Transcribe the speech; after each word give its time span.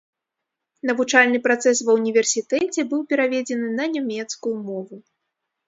Навучальны 0.89 1.41
працэс 1.47 1.77
ва 1.89 1.95
ўніверсітэце 1.99 2.87
быў 2.95 3.01
пераведзены 3.13 3.69
на 3.79 3.85
нямецкую 3.95 4.55
мову. 4.67 4.95